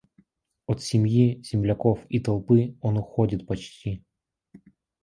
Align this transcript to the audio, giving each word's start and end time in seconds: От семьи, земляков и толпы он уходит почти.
От 0.65 0.81
семьи, 0.81 1.43
земляков 1.43 2.03
и 2.09 2.19
толпы 2.19 2.75
он 2.81 2.97
уходит 2.97 3.45
почти. 3.45 4.03